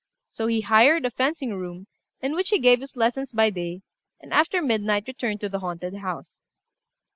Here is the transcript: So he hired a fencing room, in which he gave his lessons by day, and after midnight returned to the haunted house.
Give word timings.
So 0.29 0.47
he 0.47 0.61
hired 0.61 1.05
a 1.05 1.11
fencing 1.11 1.53
room, 1.53 1.85
in 2.21 2.33
which 2.33 2.49
he 2.49 2.57
gave 2.57 2.81
his 2.81 2.95
lessons 2.95 3.33
by 3.33 3.51
day, 3.51 3.83
and 4.19 4.33
after 4.33 4.59
midnight 4.59 5.03
returned 5.07 5.41
to 5.41 5.49
the 5.49 5.59
haunted 5.59 5.93
house. 5.97 6.39